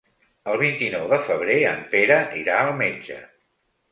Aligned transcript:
El 0.51 0.55
vint-i-nou 0.61 1.03
de 1.11 1.19
febrer 1.27 1.57
en 1.73 1.85
Pere 1.93 2.17
irà 2.39 2.57
al 2.63 2.73
metge. 2.83 3.21